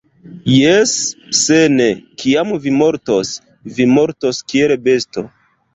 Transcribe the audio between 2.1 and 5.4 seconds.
kiam vi mortos, vi mortos kiel besto